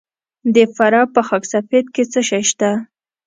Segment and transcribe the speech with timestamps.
[0.55, 2.71] د فراه په خاک سفید کې څه شی شته؟